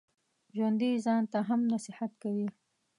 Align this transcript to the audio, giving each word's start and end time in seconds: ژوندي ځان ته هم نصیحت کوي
ژوندي 0.55 0.91
ځان 1.05 1.23
ته 1.33 1.39
هم 1.49 1.61
نصیحت 1.73 2.11
کوي 2.23 2.47